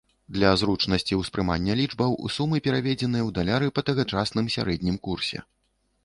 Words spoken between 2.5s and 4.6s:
пераведзеныя ў даляры па тагачасным